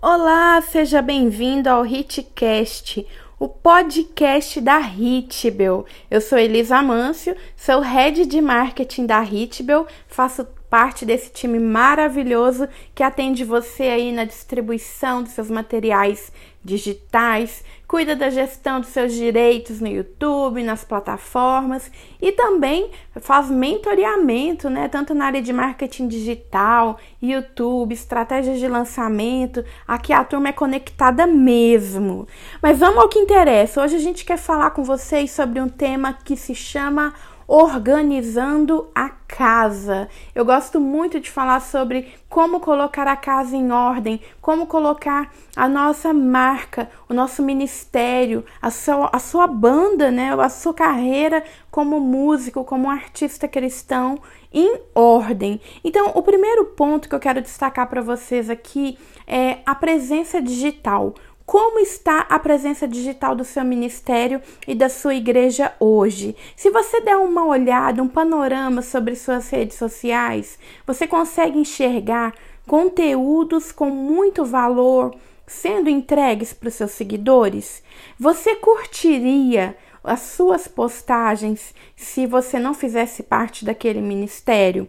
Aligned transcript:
Olá, 0.00 0.60
seja 0.60 1.02
bem-vindo 1.02 1.68
ao 1.68 1.84
Hitcast, 1.84 3.04
o 3.36 3.48
podcast 3.48 4.60
da 4.60 4.78
Hitbel. 4.78 5.84
Eu 6.08 6.20
sou 6.20 6.38
Elisa 6.38 6.80
Mâncio, 6.80 7.36
sou 7.56 7.80
head 7.80 8.24
de 8.24 8.40
marketing 8.40 9.06
da 9.06 9.20
Hitbel, 9.24 9.88
faço 10.06 10.44
parte 10.70 11.04
desse 11.04 11.32
time 11.32 11.58
maravilhoso 11.58 12.68
que 12.94 13.02
atende 13.02 13.44
você 13.44 13.82
aí 13.84 14.12
na 14.12 14.22
distribuição 14.22 15.20
dos 15.20 15.32
seus 15.32 15.50
materiais 15.50 16.30
digitais, 16.68 17.64
cuida 17.86 18.14
da 18.14 18.28
gestão 18.28 18.80
dos 18.80 18.90
seus 18.90 19.14
direitos 19.14 19.80
no 19.80 19.88
YouTube, 19.88 20.62
nas 20.62 20.84
plataformas 20.84 21.90
e 22.20 22.30
também 22.32 22.90
faz 23.16 23.50
mentoreamento, 23.50 24.68
né, 24.68 24.86
tanto 24.88 25.14
na 25.14 25.24
área 25.24 25.40
de 25.40 25.52
marketing 25.52 26.06
digital, 26.06 26.98
YouTube, 27.20 27.94
estratégias 27.94 28.58
de 28.58 28.68
lançamento. 28.68 29.64
Aqui 29.86 30.12
a 30.12 30.22
turma 30.22 30.50
é 30.50 30.52
conectada 30.52 31.26
mesmo. 31.26 32.28
Mas 32.62 32.78
vamos 32.78 32.98
ao 32.98 33.08
que 33.08 33.18
interessa. 33.18 33.82
Hoje 33.82 33.96
a 33.96 34.00
gente 34.00 34.24
quer 34.24 34.36
falar 34.36 34.70
com 34.70 34.84
vocês 34.84 35.30
sobre 35.30 35.60
um 35.60 35.68
tema 35.68 36.12
que 36.12 36.36
se 36.36 36.54
chama 36.54 37.14
organizando 37.48 38.90
a 38.94 39.17
casa. 39.38 40.08
Eu 40.34 40.44
gosto 40.44 40.80
muito 40.80 41.20
de 41.20 41.30
falar 41.30 41.60
sobre 41.60 42.12
como 42.28 42.58
colocar 42.58 43.06
a 43.06 43.14
casa 43.14 43.56
em 43.56 43.70
ordem, 43.70 44.20
como 44.40 44.66
colocar 44.66 45.32
a 45.54 45.68
nossa 45.68 46.12
marca, 46.12 46.90
o 47.08 47.14
nosso 47.14 47.40
ministério, 47.40 48.44
a 48.60 48.68
sua, 48.68 49.08
a 49.12 49.20
sua 49.20 49.46
banda, 49.46 50.10
né, 50.10 50.34
a 50.34 50.48
sua 50.48 50.74
carreira 50.74 51.44
como 51.70 52.00
músico, 52.00 52.64
como 52.64 52.90
artista 52.90 53.46
cristão 53.46 54.18
em 54.52 54.80
ordem. 54.92 55.60
Então, 55.84 56.10
o 56.16 56.22
primeiro 56.22 56.64
ponto 56.76 57.08
que 57.08 57.14
eu 57.14 57.20
quero 57.20 57.40
destacar 57.40 57.88
para 57.88 58.02
vocês 58.02 58.50
aqui 58.50 58.98
é 59.24 59.58
a 59.64 59.72
presença 59.72 60.42
digital. 60.42 61.14
Como 61.48 61.78
está 61.78 62.26
a 62.28 62.38
presença 62.38 62.86
digital 62.86 63.34
do 63.34 63.42
seu 63.42 63.64
ministério 63.64 64.42
e 64.66 64.74
da 64.74 64.90
sua 64.90 65.14
igreja 65.14 65.72
hoje? 65.80 66.36
Se 66.54 66.68
você 66.68 67.00
der 67.00 67.16
uma 67.16 67.46
olhada, 67.46 68.02
um 68.02 68.06
panorama 68.06 68.82
sobre 68.82 69.16
suas 69.16 69.48
redes 69.48 69.78
sociais, 69.78 70.58
você 70.86 71.06
consegue 71.06 71.58
enxergar 71.58 72.34
conteúdos 72.66 73.72
com 73.72 73.88
muito 73.88 74.44
valor 74.44 75.16
sendo 75.46 75.88
entregues 75.88 76.52
para 76.52 76.68
os 76.68 76.74
seus 76.74 76.90
seguidores? 76.90 77.82
Você 78.20 78.54
curtiria 78.56 79.74
as 80.04 80.20
suas 80.20 80.68
postagens 80.68 81.74
se 81.96 82.26
você 82.26 82.58
não 82.58 82.74
fizesse 82.74 83.22
parte 83.22 83.64
daquele 83.64 84.02
ministério? 84.02 84.86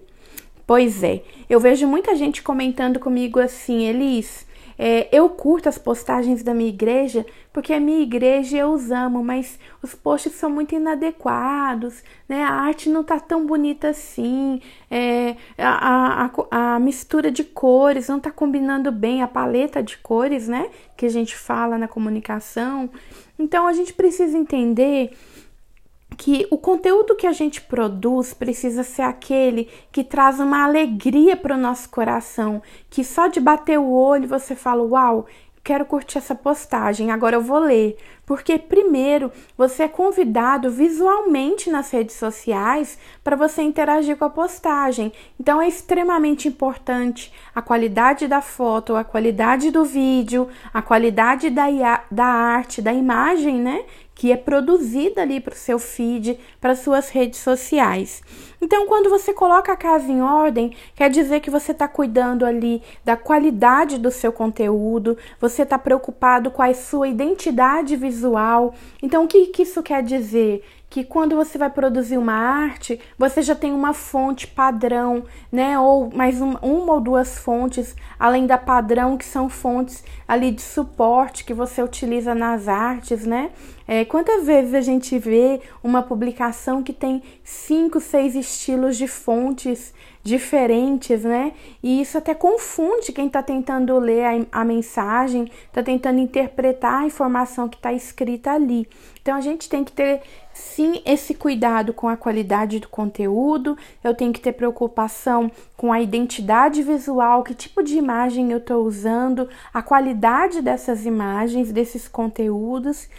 Pois 0.68 1.04
é, 1.04 1.24
eu 1.50 1.58
vejo 1.58 1.88
muita 1.88 2.18
gente 2.18 2.44
comentando 2.44 3.00
comigo 3.00 3.40
assim, 3.40 3.88
Elis, 3.88 4.46
é, 4.82 5.10
eu 5.12 5.30
curto 5.30 5.68
as 5.68 5.78
postagens 5.78 6.42
da 6.42 6.54
minha 6.54 6.70
igreja 6.70 7.26
porque 7.52 7.74
a 7.74 7.80
minha 7.80 8.00
igreja 8.00 8.58
eu 8.58 8.72
os 8.72 8.92
amo, 8.92 9.22
mas 9.22 9.60
os 9.82 9.94
posts 9.94 10.34
são 10.34 10.50
muito 10.50 10.74
inadequados, 10.74 12.02
né? 12.28 12.44
A 12.44 12.54
arte 12.54 12.90
não 12.90 13.04
tá 13.04 13.20
tão 13.20 13.46
bonita 13.46 13.90
assim, 13.90 14.62
é, 14.90 15.36
a, 15.58 16.30
a, 16.50 16.76
a 16.76 16.80
mistura 16.80 17.30
de 17.30 17.44
cores 17.44 18.08
não 18.08 18.20
tá 18.20 18.32
combinando 18.32 18.92
bem, 18.92 19.22
a 19.22 19.28
paleta 19.28 19.84
de 19.84 19.98
cores, 19.98 20.48
né? 20.48 20.70
Que 20.96 21.06
a 21.06 21.10
gente 21.10 21.36
fala 21.36 21.78
na 21.78 21.88
comunicação. 21.88 22.90
Então 23.38 23.68
a 23.68 23.74
gente 23.74 23.94
precisa 23.94 24.38
entender 24.38 25.12
que 26.20 26.46
o 26.52 26.58
conteúdo 26.58 27.16
que 27.16 27.26
a 27.26 27.32
gente 27.32 27.62
produz 27.62 28.34
precisa 28.34 28.84
ser 28.84 29.04
aquele 29.04 29.70
que 29.90 30.04
traz 30.04 30.38
uma 30.38 30.66
alegria 30.66 31.38
para 31.38 31.56
o 31.56 31.58
nosso 31.58 31.88
coração, 31.90 32.62
que 32.90 33.06
só 33.06 33.28
de 33.28 33.40
bater 33.40 33.80
o 33.80 33.90
olho 33.90 34.28
você 34.28 34.54
fala: 34.54 34.84
Uau, 34.84 35.28
quero 35.64 35.86
curtir 35.86 36.18
essa 36.18 36.36
postagem, 36.36 37.10
agora 37.10 37.38
eu 37.38 37.42
vou 37.42 37.60
ler. 37.60 37.96
Porque, 38.30 38.60
primeiro, 38.60 39.32
você 39.58 39.82
é 39.82 39.88
convidado 39.88 40.70
visualmente 40.70 41.68
nas 41.68 41.90
redes 41.90 42.16
sociais 42.16 42.96
para 43.24 43.36
você 43.36 43.64
interagir 43.64 44.16
com 44.18 44.24
a 44.24 44.30
postagem. 44.30 45.12
Então, 45.40 45.60
é 45.60 45.68
extremamente 45.68 46.48
importante 46.48 47.34
a 47.56 47.60
qualidade 47.60 48.28
da 48.28 48.40
foto, 48.40 48.96
a 48.96 49.04
qualidade 49.04 49.72
do 49.72 49.84
vídeo, 49.84 50.48
a 50.72 50.80
qualidade 50.80 51.50
da, 51.50 51.66
da 52.12 52.26
arte, 52.26 52.84
da 52.84 52.94
imagem, 52.94 53.56
né? 53.56 53.84
que 54.20 54.34
é 54.34 54.36
produzida 54.36 55.22
ali 55.22 55.40
para 55.40 55.54
o 55.54 55.58
seu 55.58 55.80
feed, 55.80 56.38
para 56.60 56.76
suas 56.76 57.08
redes 57.08 57.40
sociais. 57.40 58.22
Então, 58.62 58.86
quando 58.86 59.10
você 59.10 59.34
coloca 59.34 59.72
a 59.72 59.78
casa 59.78 60.12
em 60.12 60.22
ordem, 60.22 60.76
quer 60.94 61.10
dizer 61.10 61.40
que 61.40 61.50
você 61.50 61.72
está 61.72 61.88
cuidando 61.88 62.46
ali 62.46 62.84
da 63.06 63.16
qualidade 63.16 63.98
do 63.98 64.12
seu 64.12 64.34
conteúdo, 64.34 65.18
você 65.40 65.62
está 65.62 65.80
preocupado 65.80 66.52
com 66.52 66.62
a 66.62 66.74
sua 66.74 67.08
identidade 67.08 67.96
visual. 67.96 68.19
Então, 69.02 69.26
o 69.26 69.28
que, 69.28 69.48
que 69.48 69.64
isso 69.64 69.82
quer 69.84 70.04
dizer? 70.04 70.64
que 70.90 71.04
quando 71.04 71.36
você 71.36 71.58
vai 71.58 71.70
produzir 71.70 72.18
uma 72.18 72.34
arte, 72.34 73.00
você 73.18 73.42
já 73.42 73.54
tem 73.54 73.72
uma 73.72 73.94
fonte 73.94 74.48
padrão, 74.48 75.24
né? 75.52 75.78
Ou 75.78 76.10
mais 76.12 76.42
uma, 76.42 76.60
uma 76.62 76.94
ou 76.94 77.00
duas 77.00 77.38
fontes, 77.38 77.96
além 78.20 78.48
da 78.48 78.58
padrão, 78.58 79.16
que 79.16 79.26
são 79.26 79.48
fontes 79.50 80.04
ali 80.28 80.52
de 80.52 80.62
suporte 80.62 81.46
que 81.46 81.54
você 81.54 81.84
utiliza 81.84 82.34
nas 82.34 82.68
artes, 82.68 83.24
né? 83.24 83.52
É, 83.88 84.04
quantas 84.04 84.46
vezes 84.48 84.74
a 84.74 84.82
gente 84.82 85.18
vê 85.20 85.62
uma 85.84 86.02
publicação 86.02 86.82
que 86.82 86.94
tem 86.94 87.22
cinco, 87.44 88.00
seis 88.00 88.36
estilos 88.36 88.98
de 88.98 89.08
fontes 89.08 89.94
diferentes, 90.30 91.24
né? 91.24 91.54
E 91.82 92.00
isso 92.00 92.18
até 92.18 92.34
confunde 92.34 93.12
quem 93.12 93.26
está 93.28 93.42
tentando 93.42 93.98
ler 93.98 94.24
a, 94.24 94.62
a 94.62 94.64
mensagem, 94.64 95.52
está 95.66 95.82
tentando 95.82 96.20
interpretar 96.20 97.02
a 97.02 97.06
informação 97.06 97.68
que 97.68 97.76
está 97.76 97.92
escrita 97.92 98.52
ali. 98.52 98.88
Então 99.22 99.36
a 99.36 99.42
gente 99.42 99.68
tem 99.68 99.84
que 99.84 99.92
ter 99.92 100.22
sim 100.54 101.02
esse 101.06 101.34
cuidado 101.34 101.94
com 101.94 102.08
a 102.08 102.16
qualidade 102.16 102.80
do 102.80 102.88
conteúdo, 102.88 103.78
eu 104.04 104.14
tenho 104.14 104.32
que 104.32 104.40
ter 104.40 104.54
preocupação 104.54 105.52
com 105.76 105.92
a 105.92 106.00
identidade 106.00 106.84
visual, 106.84 107.44
que 107.44 107.54
tipo 107.54 107.82
de 107.84 107.98
imagem 107.98 108.52
eu 108.52 108.60
estou 108.60 108.86
usando, 108.86 109.50
a 109.74 109.82
qualidade 109.82 110.62
dessas 110.62 111.06
imagens, 111.06 111.72
desses 111.72 112.08
conteúdos. 112.08 113.10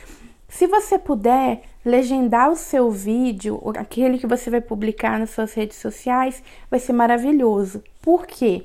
Se 0.51 0.67
você 0.67 0.99
puder 0.99 1.63
legendar 1.85 2.51
o 2.51 2.57
seu 2.57 2.91
vídeo, 2.91 3.63
aquele 3.77 4.19
que 4.19 4.27
você 4.27 4.51
vai 4.51 4.61
publicar 4.61 5.19
nas 5.19 5.31
suas 5.31 5.55
redes 5.55 5.79
sociais, 5.79 6.43
vai 6.69 6.81
ser 6.81 6.93
maravilhoso. 6.93 7.83
Por 8.03 8.27
quê? 8.27 8.65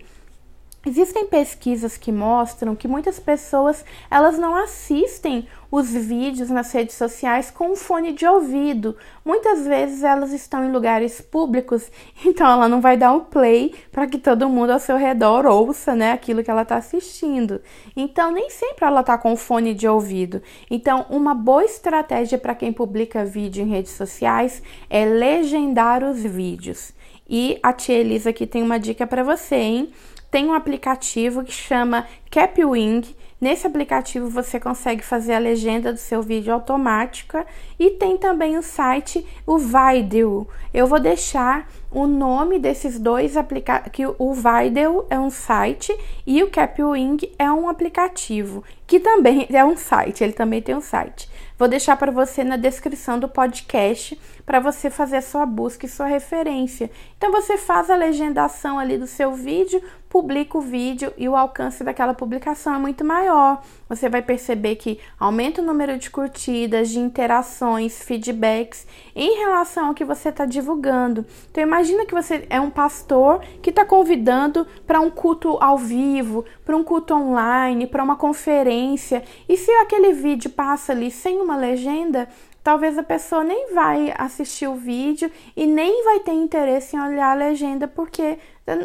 Existem 0.85 1.25
pesquisas 1.25 1.97
que 1.97 2.11
mostram 2.11 2.75
que 2.75 2.87
muitas 2.87 3.19
pessoas 3.19 3.83
elas 4.09 4.37
não 4.37 4.53
assistem 4.55 5.47
os 5.71 5.91
vídeos 5.91 6.51
nas 6.51 6.71
redes 6.71 6.95
sociais 6.95 7.49
com 7.49 7.75
fone 7.75 8.13
de 8.13 8.23
ouvido. 8.27 8.95
Muitas 9.25 9.65
vezes 9.65 10.03
elas 10.03 10.31
estão 10.31 10.63
em 10.63 10.71
lugares 10.71 11.19
públicos, 11.19 11.91
então 12.23 12.45
ela 12.45 12.69
não 12.69 12.81
vai 12.81 12.95
dar 12.95 13.11
um 13.13 13.21
play 13.21 13.73
para 13.91 14.05
que 14.05 14.19
todo 14.19 14.47
mundo 14.47 14.69
ao 14.69 14.79
seu 14.79 14.95
redor 14.95 15.47
ouça, 15.47 15.95
né, 15.95 16.11
aquilo 16.11 16.43
que 16.43 16.51
ela 16.51 16.61
está 16.61 16.75
assistindo. 16.75 17.59
Então 17.97 18.31
nem 18.31 18.51
sempre 18.51 18.85
ela 18.85 19.01
está 19.01 19.17
com 19.17 19.35
fone 19.35 19.73
de 19.73 19.87
ouvido. 19.87 20.39
Então 20.69 21.07
uma 21.09 21.33
boa 21.33 21.65
estratégia 21.65 22.37
para 22.37 22.53
quem 22.53 22.71
publica 22.71 23.25
vídeo 23.25 23.63
em 23.63 23.69
redes 23.69 23.93
sociais 23.93 24.61
é 24.87 25.03
legendar 25.03 26.03
os 26.03 26.21
vídeos. 26.21 26.93
E 27.27 27.57
a 27.63 27.73
tia 27.73 27.95
Elisa 27.95 28.29
aqui 28.29 28.45
tem 28.45 28.61
uma 28.61 28.79
dica 28.79 29.07
para 29.07 29.23
você, 29.23 29.55
hein? 29.55 29.93
Tem 30.35 30.47
um 30.47 30.53
aplicativo 30.53 31.45
que 31.45 31.53
chama 31.53 32.05
Capwing. 32.29 33.03
Nesse 33.39 33.65
aplicativo 33.65 34.27
você 34.27 34.59
consegue 34.59 35.01
fazer 35.01 35.33
a 35.33 35.39
legenda 35.39 35.93
do 35.93 35.97
seu 35.97 36.21
vídeo 36.21 36.53
automática 36.53 37.47
e 37.79 37.91
tem 37.91 38.17
também 38.17 38.57
o 38.57 38.61
site 38.61 39.25
o 39.47 39.57
Videl. 39.57 40.45
Eu 40.73 40.87
vou 40.87 40.99
deixar 40.99 41.71
o 41.89 42.05
nome 42.05 42.59
desses 42.59 42.99
dois 42.99 43.37
aplicativos, 43.37 43.93
que 43.93 44.05
o 44.05 44.33
Videl 44.33 45.07
é 45.09 45.17
um 45.17 45.29
site 45.29 45.97
e 46.27 46.43
o 46.43 46.49
Capwing 46.49 47.17
é 47.39 47.49
um 47.49 47.69
aplicativo, 47.69 48.61
que 48.85 48.99
também 48.99 49.47
é 49.49 49.63
um 49.63 49.77
site, 49.77 50.21
ele 50.21 50.33
também 50.33 50.61
tem 50.61 50.75
um 50.75 50.81
site. 50.81 51.29
Vou 51.57 51.69
deixar 51.69 51.95
para 51.95 52.11
você 52.11 52.43
na 52.43 52.57
descrição 52.57 53.17
do 53.17 53.29
podcast 53.29 54.19
para 54.45 54.59
você 54.59 54.89
fazer 54.89 55.17
a 55.17 55.21
sua 55.21 55.45
busca 55.45 55.85
e 55.85 55.89
sua 55.89 56.05
referência. 56.05 56.91
Então 57.17 57.31
você 57.31 57.57
faz 57.57 57.89
a 57.89 57.95
legendação 57.95 58.77
ali 58.77 58.97
do 58.97 59.07
seu 59.07 59.31
vídeo, 59.31 59.81
publica 60.15 60.57
o 60.57 60.61
vídeo 60.61 61.11
e 61.17 61.27
o 61.27 61.35
alcance 61.35 61.83
daquela 61.83 62.13
publicação 62.13 62.75
é 62.75 62.77
muito 62.77 63.03
maior. 63.03 63.61
Você 63.89 64.07
vai 64.07 64.21
perceber 64.21 64.77
que 64.77 64.97
aumenta 65.19 65.61
o 65.61 65.65
número 65.65 65.97
de 65.97 66.09
curtidas, 66.09 66.87
de 66.87 66.99
interações, 66.99 68.01
feedbacks 68.01 68.87
em 69.13 69.39
relação 69.39 69.87
ao 69.87 69.93
que 69.93 70.05
você 70.05 70.29
está 70.29 70.45
divulgando. 70.45 71.25
Então 71.51 71.61
imagina 71.61 72.05
que 72.05 72.13
você 72.13 72.47
é 72.49 72.61
um 72.61 72.69
pastor 72.69 73.41
que 73.61 73.71
está 73.71 73.83
convidando 73.83 74.65
para 74.87 75.01
um 75.01 75.11
culto 75.11 75.57
ao 75.59 75.77
vivo, 75.77 76.45
para 76.63 76.77
um 76.77 76.83
culto 76.85 77.13
online, 77.13 77.85
para 77.85 78.01
uma 78.01 78.15
conferência. 78.15 79.21
E 79.49 79.57
se 79.57 79.69
aquele 79.69 80.13
vídeo 80.13 80.49
passa 80.49 80.93
ali 80.93 81.11
sem 81.11 81.41
uma 81.41 81.57
legenda, 81.57 82.29
talvez 82.65 82.97
a 82.97 83.03
pessoa 83.03 83.43
nem 83.43 83.73
vai 83.75 84.11
assistir 84.17 84.67
o 84.67 84.73
vídeo 84.73 85.29
e 85.55 85.67
nem 85.67 86.03
vai 86.03 86.21
ter 86.21 86.31
interesse 86.31 86.95
em 86.95 86.99
olhar 86.99 87.31
a 87.31 87.35
legenda 87.35 87.87
porque 87.87 88.39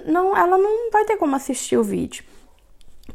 não, 0.06 0.36
ela 0.36 0.58
não 0.58 0.90
vai 0.90 1.04
ter 1.04 1.16
como 1.16 1.36
assistir 1.36 1.76
o 1.76 1.84
vídeo. 1.84 2.24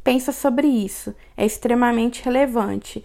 pensa 0.04 0.32
sobre 0.32 0.68
isso. 0.68 1.16
É 1.38 1.46
extremamente 1.46 2.24
relevante 2.24 3.04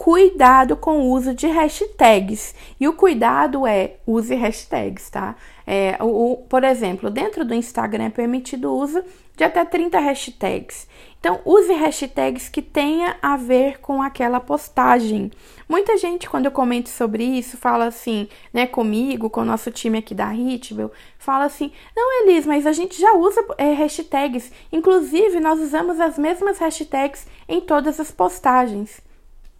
cuidado 0.00 0.76
com 0.76 1.00
o 1.00 1.10
uso 1.10 1.34
de 1.34 1.46
hashtags. 1.46 2.54
E 2.80 2.88
o 2.88 2.94
cuidado 2.94 3.66
é 3.66 3.96
use 4.06 4.34
hashtags, 4.34 5.10
tá? 5.10 5.36
É, 5.66 5.98
o, 6.00 6.32
o, 6.32 6.36
por 6.38 6.64
exemplo, 6.64 7.10
dentro 7.10 7.44
do 7.44 7.54
Instagram 7.54 8.04
é 8.04 8.10
permitido 8.10 8.70
o 8.70 8.78
uso 8.78 9.04
de 9.36 9.44
até 9.44 9.62
30 9.62 9.98
hashtags. 10.00 10.88
Então, 11.20 11.40
use 11.44 11.70
hashtags 11.74 12.48
que 12.48 12.62
tenha 12.62 13.16
a 13.20 13.36
ver 13.36 13.78
com 13.80 14.02
aquela 14.02 14.40
postagem. 14.40 15.30
Muita 15.68 15.98
gente, 15.98 16.28
quando 16.28 16.46
eu 16.46 16.50
comento 16.50 16.88
sobre 16.88 17.22
isso, 17.22 17.58
fala 17.58 17.84
assim, 17.84 18.26
né, 18.52 18.66
comigo, 18.66 19.28
com 19.28 19.42
o 19.42 19.44
nosso 19.44 19.70
time 19.70 19.98
aqui 19.98 20.14
da 20.14 20.34
Hitbel, 20.34 20.90
fala 21.18 21.44
assim: 21.44 21.70
não, 21.94 22.22
Elis, 22.22 22.46
mas 22.46 22.66
a 22.66 22.72
gente 22.72 22.98
já 22.98 23.12
usa 23.12 23.44
é, 23.58 23.74
hashtags. 23.74 24.50
Inclusive, 24.72 25.38
nós 25.40 25.60
usamos 25.60 26.00
as 26.00 26.18
mesmas 26.18 26.58
hashtags 26.58 27.26
em 27.46 27.60
todas 27.60 28.00
as 28.00 28.10
postagens 28.10 29.02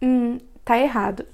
hum, 0.01 0.37
tá 0.63 0.77
errado. 0.77 1.25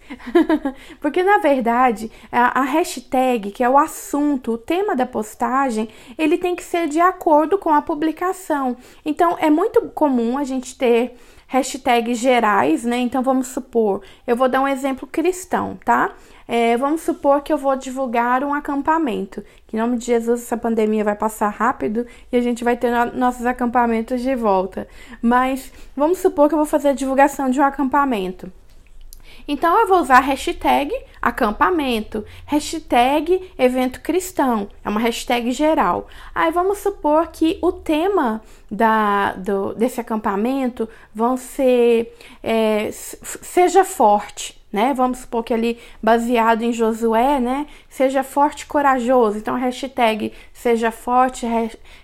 Porque 1.00 1.22
na 1.22 1.38
verdade, 1.40 2.12
a, 2.32 2.62
hashtag, 2.62 3.52
que 3.52 3.64
é 3.64 3.70
o 3.70 3.78
assunto, 3.78 4.54
o 4.54 4.58
tema 4.58 4.96
da 4.96 5.06
postagem, 5.06 5.90
ele 6.18 6.38
tem 6.38 6.56
que 6.56 6.64
ser 6.64 6.88
de 6.88 7.00
acordo 7.00 7.58
com 7.58 7.70
a 7.70 7.82
publicação. 7.82 8.78
Então, 9.06 9.38
é 9.40 9.50
muito 9.50 9.82
comum 9.90 10.38
a 10.38 10.44
gente 10.44 10.78
ter 10.78 11.16
hashtags 11.48 12.18
gerais, 12.18 12.84
né? 12.84 12.98
Então, 12.98 13.22
vamos 13.22 13.48
supor, 13.48 14.02
eu 14.26 14.36
vou 14.36 14.50
dar 14.50 14.62
um 14.62 14.68
exemplo 14.68 15.08
cristão, 15.08 15.78
tá? 15.84 16.14
É, 16.48 16.78
vamos 16.78 17.02
supor 17.02 17.42
que 17.42 17.52
eu 17.52 17.58
vou 17.58 17.76
divulgar 17.76 18.44
um 18.44 18.54
acampamento. 18.54 19.44
Que 19.68 19.76
em 19.76 19.80
nome 19.80 19.98
de 19.98 20.06
Jesus 20.06 20.44
essa 20.44 20.56
pandemia 20.56 21.04
vai 21.04 21.16
passar 21.16 21.50
rápido 21.50 22.06
e 22.32 22.38
a 22.38 22.42
gente 22.42 22.64
vai 22.64 22.78
ter 22.78 22.90
no 22.90 23.18
nossos 23.18 23.46
acampamentos 23.46 24.22
de 24.22 24.34
volta. 24.34 24.88
Mas 25.22 25.72
vamos 25.96 26.20
supor 26.20 26.48
que 26.48 26.54
eu 26.54 26.60
vou 26.60 26.66
fazer 26.66 26.90
a 26.90 26.94
divulgação 26.94 27.50
de 27.50 27.60
um 27.60 27.64
acampamento. 27.64 28.50
Então 29.48 29.80
eu 29.80 29.88
vou 29.88 30.00
usar 30.00 30.20
hashtag 30.20 30.94
acampamento, 31.22 32.24
hashtag 32.46 33.52
evento 33.58 34.02
cristão, 34.02 34.70
é 34.84 34.90
uma 34.90 35.00
hashtag 35.00 35.52
geral. 35.52 36.08
Aí 36.34 36.52
vamos 36.52 36.80
supor 36.80 37.28
que 37.28 37.58
o 37.62 37.72
tema 37.72 38.42
da, 38.70 39.34
do, 39.34 39.74
desse 39.74 40.00
acampamento 40.00 40.88
vão 41.14 41.36
ser 41.36 42.14
é, 42.44 42.90
seja 42.92 43.84
forte. 43.84 44.58
Né? 44.72 44.94
Vamos 44.94 45.20
supor 45.20 45.46
que 45.46 45.54
ali 45.54 45.80
baseado 46.04 46.62
em 46.62 46.74
Josué, 46.74 47.40
né? 47.40 47.68
Seja 47.90 48.22
forte 48.22 48.64
e 48.64 48.66
corajoso. 48.66 49.38
Então, 49.38 49.56
hashtag 49.56 50.34
seja 50.52 50.92
forte, 50.92 51.48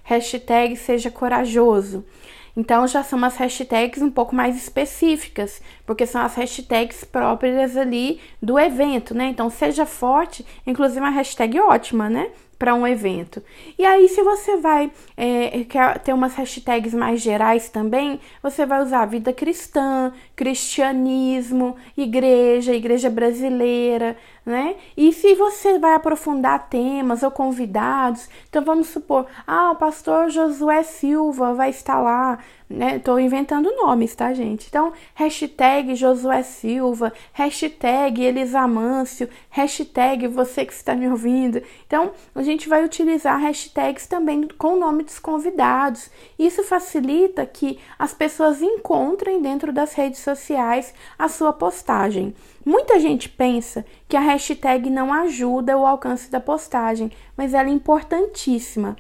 hashtag 0.04 0.78
seja 0.78 1.12
corajoso. 1.12 2.06
Então 2.56 2.88
já 2.88 3.04
são 3.04 3.18
umas 3.18 3.36
hashtags 3.36 4.02
um 4.02 4.12
pouco 4.12 4.36
mais 4.36 4.56
específicas, 4.56 5.62
porque 5.86 6.06
são 6.06 6.22
as 6.22 6.36
hashtags 6.36 7.04
próprias 7.04 7.76
ali 7.76 8.20
do 8.42 8.60
evento, 8.60 9.16
né? 9.16 9.26
Então 9.26 9.50
seja 9.50 9.86
forte, 9.86 10.46
inclusive 10.66 11.00
uma 11.00 11.10
hashtag 11.10 11.60
ótima, 11.60 12.10
né? 12.10 12.30
para 12.64 12.76
um 12.76 12.88
evento. 12.88 13.44
E 13.78 13.86
aí, 13.86 14.08
se 14.08 14.24
você 14.24 14.56
vai 14.56 14.90
é, 15.18 15.66
quer 15.66 16.00
ter 16.00 16.14
umas 16.14 16.34
hashtags 16.36 16.94
mais 16.94 17.22
gerais 17.22 17.68
também, 17.68 18.22
você 18.42 18.66
vai 18.66 18.82
usar 18.82 19.06
vida 19.06 19.34
cristã, 19.34 20.14
cristianismo, 20.34 21.76
igreja, 21.98 22.74
igreja 22.74 23.10
brasileira, 23.10 24.16
né? 24.46 24.76
E 24.98 25.14
se 25.14 25.36
você 25.36 25.80
vai 25.80 25.94
aprofundar 25.94 26.68
temas 26.68 27.24
ou 27.24 27.32
convidados, 27.32 28.30
então 28.50 28.64
vamos 28.64 28.88
supor, 28.88 29.26
ah, 29.48 29.72
o 29.72 29.76
pastor 29.76 30.30
Josué 30.30 30.84
Silva 30.84 31.54
vai 31.54 31.70
estar 31.70 32.00
lá, 32.00 32.40
né? 32.70 33.00
Tô 33.00 33.18
inventando 33.18 33.74
nomes, 33.76 34.14
tá, 34.16 34.34
gente? 34.34 34.68
Então, 34.68 34.92
hashtag 35.14 35.96
Josué 35.96 36.44
Silva, 36.44 37.14
hashtag 37.32 38.24
Elisamâncio, 38.24 39.30
hashtag 39.50 40.28
você 40.28 40.66
que 40.66 40.74
está 40.74 40.96
me 40.96 41.08
ouvindo. 41.08 41.62
Então, 41.86 42.12
a 42.36 42.42
gente 42.42 42.68
vai 42.68 42.84
utilizar 42.84 43.40
hashtags 43.40 44.08
também 44.08 44.48
com 44.58 44.74
o 44.74 44.80
nome 44.80 45.04
dos 45.04 45.20
convidados. 45.20 46.10
Isso 46.38 46.64
facilita 46.64 47.46
que 47.46 47.80
as 47.98 48.14
pessoas 48.14 48.62
encontrem 48.62 49.42
dentro 49.42 49.72
das 49.72 49.94
redes 49.94 50.20
sociais 50.20 50.94
a 51.18 51.30
sua 51.30 51.54
postagem. 51.54 52.34
Muita 52.66 53.00
gente 53.00 53.28
pensa 53.28 53.86
que 54.08 54.16
a 54.16 54.22
hashtag 54.22 54.90
não 54.90 55.14
ajuda 55.14 55.78
o 55.78 55.86
alcance 55.86 56.32
da 56.32 56.40
postagem, 56.40 57.12
mas 57.36 57.54
ela 57.54 57.70
é 57.70 57.72
importantíssima. 57.72 58.96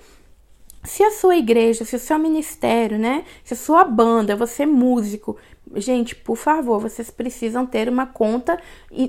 Se 0.83 1.01
a 1.01 1.11
sua 1.11 1.37
igreja, 1.37 1.85
se 1.85 1.95
o 1.95 1.99
seu 1.99 2.19
ministério, 2.19 2.99
né, 2.99 3.23
se 3.43 3.53
a 3.53 3.57
sua 3.57 3.85
banda, 3.85 4.35
você 4.35 4.63
é 4.63 4.65
músico, 4.65 5.37
gente, 5.75 6.13
por 6.13 6.35
favor, 6.35 6.79
vocês 6.79 7.09
precisam 7.09 7.65
ter 7.65 7.87
uma 7.87 8.05
conta 8.05 8.59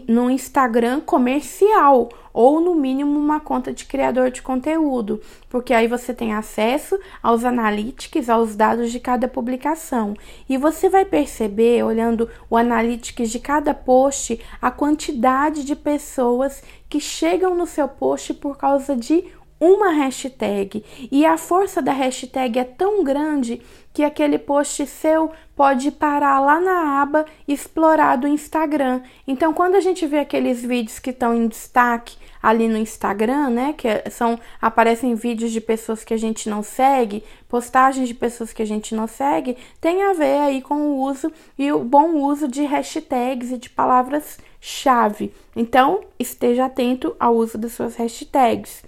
no 0.09 0.31
Instagram 0.31 1.01
comercial 1.01 2.09
ou 2.33 2.61
no 2.61 2.75
mínimo 2.75 3.19
uma 3.19 3.41
conta 3.41 3.73
de 3.73 3.85
criador 3.85 4.31
de 4.31 4.41
conteúdo, 4.41 5.21
porque 5.49 5.75
aí 5.75 5.87
você 5.87 6.15
tem 6.15 6.33
acesso 6.33 6.99
aos 7.23 7.45
analytics, 7.45 8.29
aos 8.29 8.57
dados 8.57 8.91
de 8.91 9.01
cada 9.01 9.29
publicação. 9.29 10.15
E 10.49 10.57
você 10.57 10.89
vai 10.89 11.05
perceber, 11.05 11.85
olhando 11.85 12.29
o 12.49 12.57
analytics 12.57 13.31
de 13.31 13.39
cada 13.39 13.75
post, 13.75 14.41
a 14.61 14.71
quantidade 14.71 15.65
de 15.65 15.77
pessoas 15.77 16.63
que 16.89 17.01
chegam 17.01 17.55
no 17.55 17.67
seu 17.67 17.89
post 17.89 18.33
por 18.35 18.57
causa 18.57 18.97
de 18.97 19.25
uma 19.61 19.91
hashtag 19.91 20.85
e 21.11 21.25
a 21.25 21.39
força 21.39 21.81
da 21.81 21.93
hashtag 21.93 22.59
é 22.59 22.65
tão 22.65 23.03
grande 23.05 23.63
que 23.93 24.03
aquele 24.03 24.39
post 24.39 24.85
seu 24.87 25.31
pode 25.55 25.93
parar 25.93 26.41
lá 26.41 26.61
na 26.61 27.01
aba 27.01 27.25
explorar 27.47 28.17
do 28.17 28.27
Instagram. 28.27 29.01
Então, 29.27 29.55
quando 29.55 29.77
a 29.77 29.81
gente 29.81 30.05
vê 30.05 30.19
aqueles 30.19 30.63
vídeos 30.63 30.99
que 30.99 31.11
estão 31.11 31.33
em 31.33 31.47
destaque 31.47 32.17
ali 32.43 32.69
no 32.69 32.77
Instagram, 32.77 33.51
né, 33.51 33.73
que 33.73 33.87
é, 33.87 34.05
são 34.11 34.39
aparecem 34.61 35.15
vídeos 35.15 35.53
de 35.53 35.61
pessoas 35.61 36.03
que 36.03 36.13
a 36.13 36.17
gente 36.17 36.49
não 36.51 36.63
segue, 36.63 37.23
postagens 37.49 38.09
de 38.09 38.15
pessoas 38.15 38.53
que 38.53 38.61
a 38.61 38.67
gente 38.67 38.95
não 38.95 39.07
segue, 39.07 39.57
tem 39.81 40.03
a 40.03 40.13
ver 40.13 40.41
aí 40.41 40.61
com 40.61 40.75
o 40.75 40.99
uso 41.01 41.33
e 41.57 41.71
o 41.71 41.79
bom 41.85 42.17
uso 42.17 42.49
de 42.49 42.65
hashtags 42.65 43.53
e 43.53 43.59
de 43.59 43.71
palavras-chave. 43.71 45.33
Então, 45.55 46.01
esteja 46.19 46.67
atento 46.67 47.15
ao 47.19 47.37
uso 47.37 47.57
das 47.57 47.73
suas 47.73 47.95
hashtags. 47.95 48.83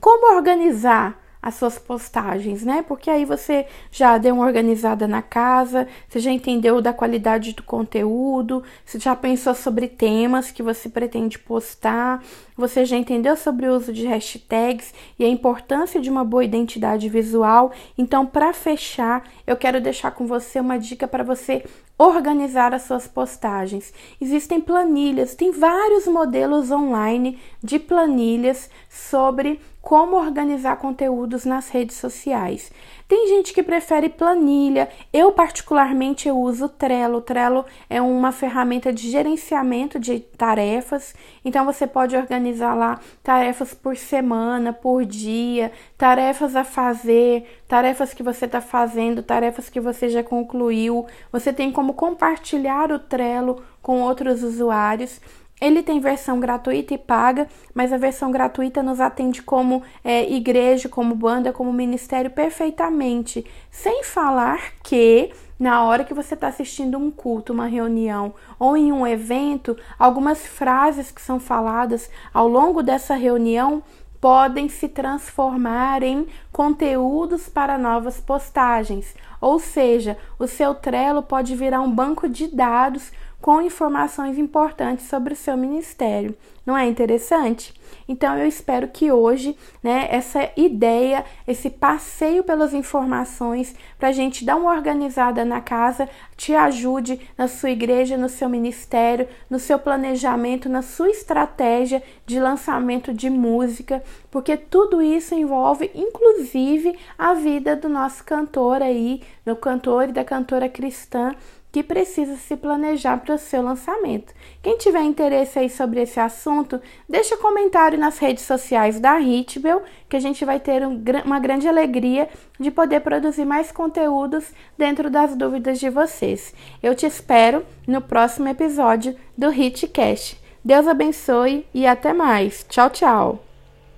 Como 0.00 0.34
organizar 0.34 1.22
as 1.42 1.56
suas 1.56 1.76
postagens, 1.76 2.62
né? 2.62 2.84
Porque 2.86 3.10
aí 3.10 3.24
você 3.24 3.66
já 3.90 4.16
deu 4.16 4.36
uma 4.36 4.46
organizada 4.46 5.08
na 5.08 5.20
casa, 5.20 5.88
você 6.08 6.20
já 6.20 6.30
entendeu 6.30 6.80
da 6.80 6.92
qualidade 6.92 7.52
do 7.52 7.64
conteúdo, 7.64 8.62
você 8.86 9.00
já 9.00 9.16
pensou 9.16 9.52
sobre 9.52 9.88
temas 9.88 10.52
que 10.52 10.62
você 10.62 10.88
pretende 10.88 11.40
postar, 11.40 12.22
você 12.56 12.84
já 12.84 12.96
entendeu 12.96 13.36
sobre 13.36 13.66
o 13.66 13.74
uso 13.74 13.92
de 13.92 14.06
hashtags 14.06 14.94
e 15.18 15.24
a 15.24 15.28
importância 15.28 16.00
de 16.00 16.08
uma 16.08 16.24
boa 16.24 16.44
identidade 16.44 17.08
visual. 17.08 17.72
Então, 17.98 18.24
para 18.24 18.52
fechar, 18.52 19.28
eu 19.44 19.56
quero 19.56 19.80
deixar 19.80 20.12
com 20.12 20.26
você 20.26 20.60
uma 20.60 20.78
dica 20.78 21.08
para 21.08 21.24
você 21.24 21.64
organizar 22.02 22.74
as 22.74 22.82
suas 22.82 23.06
postagens. 23.06 23.92
Existem 24.20 24.60
planilhas, 24.60 25.34
tem 25.34 25.52
vários 25.52 26.06
modelos 26.06 26.70
online 26.70 27.38
de 27.62 27.78
planilhas 27.78 28.68
sobre 28.88 29.60
como 29.80 30.16
organizar 30.16 30.76
conteúdos 30.76 31.44
nas 31.44 31.68
redes 31.68 31.96
sociais. 31.96 32.72
Tem 33.12 33.28
gente 33.28 33.52
que 33.52 33.62
prefere 33.62 34.08
planilha. 34.08 34.88
Eu 35.12 35.32
particularmente 35.32 36.26
eu 36.26 36.38
uso 36.38 36.66
Trello. 36.66 37.20
Trello 37.20 37.66
é 37.90 38.00
uma 38.00 38.32
ferramenta 38.32 38.90
de 38.90 39.10
gerenciamento 39.10 40.00
de 40.00 40.18
tarefas. 40.18 41.14
Então 41.44 41.66
você 41.66 41.86
pode 41.86 42.16
organizar 42.16 42.74
lá 42.74 42.98
tarefas 43.22 43.74
por 43.74 43.98
semana, 43.98 44.72
por 44.72 45.04
dia, 45.04 45.72
tarefas 45.98 46.56
a 46.56 46.64
fazer, 46.64 47.60
tarefas 47.68 48.14
que 48.14 48.22
você 48.22 48.46
está 48.46 48.62
fazendo, 48.62 49.22
tarefas 49.22 49.68
que 49.68 49.78
você 49.78 50.08
já 50.08 50.22
concluiu. 50.22 51.04
Você 51.30 51.52
tem 51.52 51.70
como 51.70 51.92
compartilhar 51.92 52.90
o 52.90 52.98
Trello 52.98 53.62
com 53.82 54.00
outros 54.00 54.42
usuários. 54.42 55.20
Ele 55.62 55.80
tem 55.80 56.00
versão 56.00 56.40
gratuita 56.40 56.92
e 56.92 56.98
paga, 56.98 57.46
mas 57.72 57.92
a 57.92 57.96
versão 57.96 58.32
gratuita 58.32 58.82
nos 58.82 58.98
atende 58.98 59.42
como 59.42 59.80
é, 60.02 60.28
igreja, 60.28 60.88
como 60.88 61.14
banda, 61.14 61.52
como 61.52 61.72
ministério 61.72 62.32
perfeitamente. 62.32 63.46
Sem 63.70 64.02
falar 64.02 64.72
que 64.82 65.30
na 65.60 65.84
hora 65.84 66.02
que 66.02 66.12
você 66.12 66.34
está 66.34 66.48
assistindo 66.48 66.98
um 66.98 67.12
culto, 67.12 67.52
uma 67.52 67.66
reunião 67.66 68.34
ou 68.58 68.76
em 68.76 68.90
um 68.90 69.06
evento, 69.06 69.76
algumas 69.96 70.44
frases 70.44 71.12
que 71.12 71.22
são 71.22 71.38
faladas 71.38 72.10
ao 72.34 72.48
longo 72.48 72.82
dessa 72.82 73.14
reunião 73.14 73.84
podem 74.20 74.68
se 74.68 74.88
transformar 74.88 76.02
em 76.02 76.26
conteúdos 76.50 77.48
para 77.48 77.78
novas 77.78 78.20
postagens. 78.20 79.14
Ou 79.40 79.60
seja, 79.60 80.16
o 80.40 80.48
seu 80.48 80.74
Trello 80.74 81.22
pode 81.22 81.54
virar 81.54 81.80
um 81.80 81.90
banco 81.90 82.28
de 82.28 82.48
dados 82.48 83.12
com 83.42 83.60
informações 83.60 84.38
importantes 84.38 85.08
sobre 85.08 85.34
o 85.34 85.36
seu 85.36 85.56
ministério. 85.56 86.34
Não 86.64 86.78
é 86.78 86.86
interessante? 86.86 87.74
Então 88.06 88.38
eu 88.38 88.46
espero 88.46 88.86
que 88.86 89.10
hoje, 89.10 89.56
né, 89.82 90.06
essa 90.10 90.48
ideia, 90.56 91.24
esse 91.46 91.68
passeio 91.68 92.44
pelas 92.44 92.72
informações 92.72 93.74
para 93.98 94.10
a 94.10 94.12
gente 94.12 94.44
dar 94.44 94.54
uma 94.54 94.70
organizada 94.70 95.44
na 95.44 95.60
casa, 95.60 96.08
te 96.36 96.54
ajude 96.54 97.20
na 97.36 97.48
sua 97.48 97.70
igreja, 97.70 98.16
no 98.16 98.28
seu 98.28 98.48
ministério, 98.48 99.28
no 99.50 99.58
seu 99.58 99.76
planejamento, 99.76 100.68
na 100.68 100.80
sua 100.80 101.10
estratégia 101.10 102.00
de 102.24 102.38
lançamento 102.38 103.12
de 103.12 103.28
música, 103.28 104.04
porque 104.30 104.56
tudo 104.56 105.02
isso 105.02 105.34
envolve, 105.34 105.90
inclusive, 105.96 106.96
a 107.18 107.34
vida 107.34 107.74
do 107.74 107.88
nosso 107.88 108.22
cantor 108.22 108.82
aí, 108.82 109.20
do 109.44 109.56
cantor 109.56 110.10
e 110.10 110.12
da 110.12 110.24
cantora 110.24 110.68
cristã 110.68 111.34
que 111.72 111.82
precisa 111.82 112.36
se 112.36 112.54
planejar 112.54 113.16
para 113.16 113.34
o 113.34 113.38
seu 113.38 113.62
lançamento. 113.62 114.34
Quem 114.62 114.76
tiver 114.76 115.02
interesse 115.02 115.58
aí 115.58 115.70
sobre 115.70 116.02
esse 116.02 116.20
assunto, 116.20 116.78
deixa 117.08 117.36
comentário 117.38 117.98
nas 117.98 118.18
redes 118.18 118.44
sociais 118.44 119.00
da 119.00 119.18
Hitbel, 119.18 119.82
que 120.08 120.16
a 120.16 120.20
gente 120.20 120.44
vai 120.44 120.60
ter 120.60 120.86
um, 120.86 121.02
uma 121.24 121.40
grande 121.40 121.66
alegria 121.66 122.28
de 122.60 122.70
poder 122.70 123.00
produzir 123.00 123.46
mais 123.46 123.72
conteúdos 123.72 124.52
dentro 124.76 125.08
das 125.08 125.34
dúvidas 125.34 125.80
de 125.80 125.88
vocês. 125.88 126.54
Eu 126.82 126.94
te 126.94 127.06
espero 127.06 127.64
no 127.88 128.02
próximo 128.02 128.48
episódio 128.48 129.16
do 129.36 129.50
Hitcast. 129.50 130.38
Deus 130.62 130.86
abençoe 130.86 131.66
e 131.72 131.86
até 131.86 132.12
mais. 132.12 132.64
Tchau, 132.68 132.90
tchau. 132.90 133.51